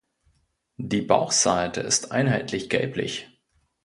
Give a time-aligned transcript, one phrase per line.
[0.79, 3.27] Die Bauchseite ist einheitlich gelblich.